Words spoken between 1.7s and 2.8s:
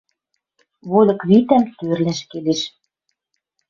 тӧрлӓш келеш